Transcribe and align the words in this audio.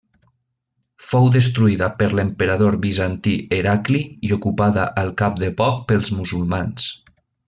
Fou 1.07 1.27
destruïda 1.35 1.89
per 1.99 2.07
l'emperador 2.19 2.77
bizantí 2.87 3.33
Heracli 3.57 4.01
i 4.29 4.33
ocupada 4.41 4.87
al 5.03 5.13
cap 5.23 5.37
de 5.45 5.51
poc 5.61 5.85
pels 5.93 6.11
musulmans. 6.21 6.89